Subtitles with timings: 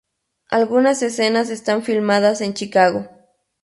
[0.49, 3.07] Algunas escenas están filmadas en Chicago.